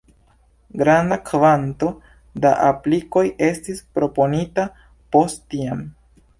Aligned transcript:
Granda 0.81 1.17
kvanto 1.27 1.91
da 2.47 2.55
aplikoj 2.71 3.25
estis 3.51 3.87
proponita 4.01 4.69
post 5.17 5.49
tiam. 5.57 5.89